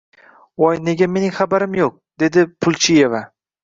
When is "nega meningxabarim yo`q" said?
0.87-1.93